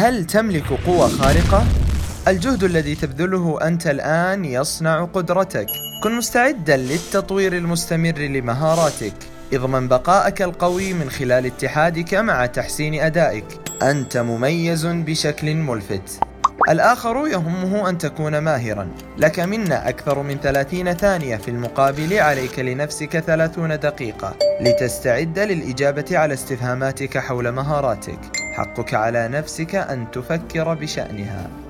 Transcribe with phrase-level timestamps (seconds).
[0.00, 1.66] هل تملك قوة خارقة؟
[2.28, 5.66] الجهد الذي تبذله أنت الآن يصنع قدرتك.
[6.02, 9.14] كن مستعدا للتطوير المستمر لمهاراتك.
[9.52, 13.44] اضمن بقاءك القوي من خلال اتحادك مع تحسين أدائك.
[13.82, 16.20] أنت مميز بشكل ملفت.
[16.68, 18.88] الآخر يهمه أن تكون ماهرا.
[19.18, 24.34] لك منا أكثر من 30 ثانية في المقابل عليك لنفسك 30 دقيقة.
[24.60, 28.39] لتستعد للإجابة على استفهاماتك حول مهاراتك.
[28.60, 31.69] حقك على نفسك أن تفكر بشأنها.